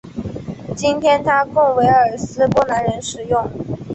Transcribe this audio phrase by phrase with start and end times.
[0.75, 3.45] 今天它供维尔纽斯的波兰人使用。